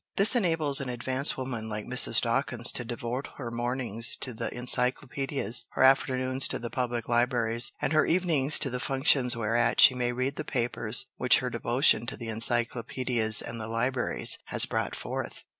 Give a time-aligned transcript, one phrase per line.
[0.15, 2.21] This enables an advanced woman like Mrs.
[2.21, 7.93] Dawkins to devote her mornings to the encyclopedias, her afternoons to the public libraries, and
[7.93, 12.17] her evenings to the functions whereat she may read the papers which her devotion to
[12.17, 15.43] the encyclopedias and the libraries has brought forth."